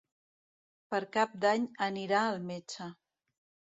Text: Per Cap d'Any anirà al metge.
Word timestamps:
Per 0.93 1.01
Cap 1.17 1.35
d'Any 1.45 1.67
anirà 1.89 2.23
al 2.31 2.43
metge. 2.49 2.89